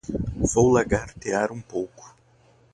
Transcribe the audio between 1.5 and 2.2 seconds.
um pouco